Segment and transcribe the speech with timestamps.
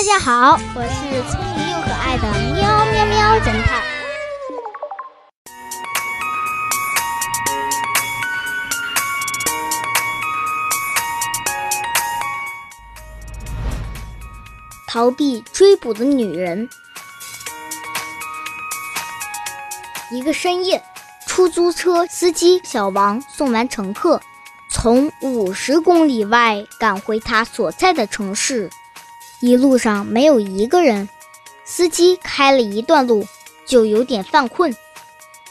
[0.00, 2.22] 大家好，我是聪明又可爱的
[2.54, 3.82] 喵喵喵侦探。
[14.88, 16.66] 逃避追捕的女人。
[20.10, 20.82] 一个深夜，
[21.26, 24.18] 出租车司机小王送完乘客，
[24.70, 28.70] 从五十公里外赶回他所在的城市。
[29.42, 31.08] 一路上没有一个人，
[31.64, 33.26] 司机开了一段路
[33.64, 34.76] 就有点犯困。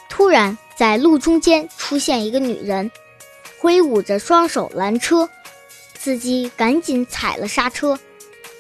[0.08, 2.92] 突然，在路中间出现一个女人，
[3.58, 5.28] 挥舞着双手拦车，
[5.98, 7.98] 司机赶紧踩了刹车，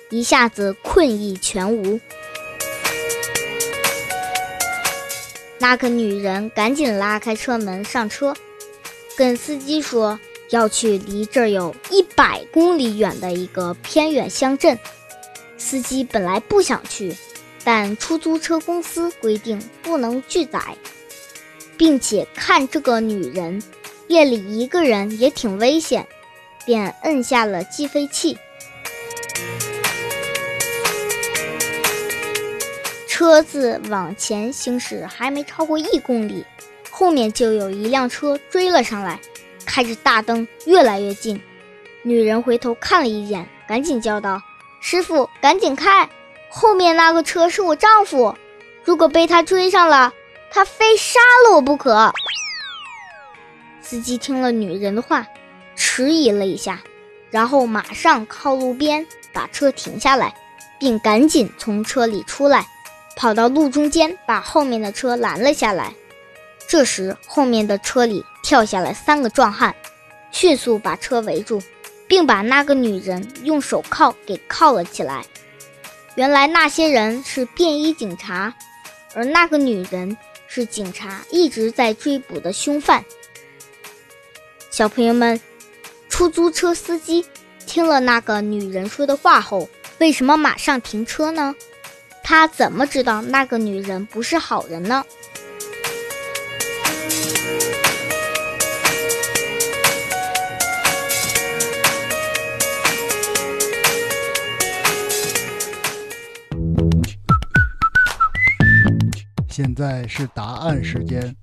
[0.10, 2.00] 一下子困意全无。
[5.60, 8.36] 那个女人赶紧拉开车门上车，
[9.16, 14.80] 跟司机说要去离这儿有一百公里远的一个偏远乡镇。
[15.70, 17.16] 司机本来不想去，
[17.64, 20.60] 但出租车公司规定不能拒载，
[21.78, 23.62] 并且看这个女人
[24.08, 26.08] 夜里一个人也挺危险，
[26.66, 28.36] 便摁下了计费器。
[33.08, 36.44] 车子往前行驶还没超过一公里，
[36.90, 39.20] 后面就有一辆车追了上来，
[39.68, 41.40] 开着大灯越来越近。
[42.02, 44.42] 女人回头看了一眼，赶紧叫道。
[44.80, 46.10] 师傅，赶紧开！
[46.50, 48.36] 后面那个车是我丈夫，
[48.84, 50.14] 如果被他追上了，
[50.50, 52.12] 他非杀了我不可。
[53.82, 55.28] 司机听了女人的话，
[55.76, 56.80] 迟疑了一下，
[57.30, 60.34] 然后马上靠路边把车停下来，
[60.80, 62.66] 并赶紧从车里出来，
[63.16, 65.94] 跑到路中间把后面的车拦了下来。
[66.68, 69.76] 这时，后面的车里跳下来三个壮汉，
[70.32, 71.62] 迅速把车围住。
[72.10, 75.24] 并把那个女人用手铐给铐了起来。
[76.16, 78.54] 原来那些人是便衣警察，
[79.14, 83.06] 而那个女人是警察一直在追捕的凶犯。
[84.72, 85.40] 小朋友们，
[86.10, 87.26] 出租车司机
[87.66, 89.70] 听了那个女人说的话后，
[90.00, 91.56] 为什么马上停车呢？
[92.24, 95.06] 他怎么知道那个女人不是好人呢？
[109.50, 111.36] 现在是答案时间。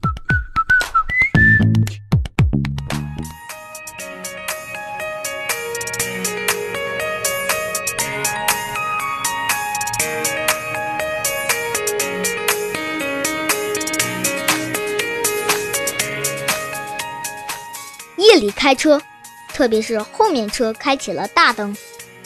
[18.17, 19.01] 夜里开车，
[19.49, 21.77] 特别是后面车开启了大灯，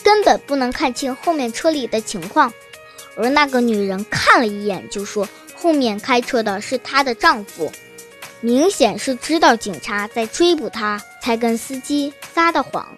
[0.05, 2.53] 根本不能看清后面车里的情况。
[3.17, 5.27] 而那个女人看了一眼，就说。
[5.61, 7.71] 后面开车的是她的丈夫，
[8.41, 12.89] 明显是知道警察在追捕她，才跟司机撒的谎，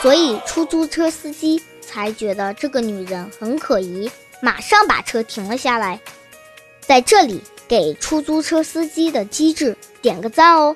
[0.00, 4.10] 所以出租车司机才觉得这个女人很可疑，
[4.40, 6.00] 马上把车停了下来。
[6.80, 10.74] 在这里给出租车司机的机智点个赞哦。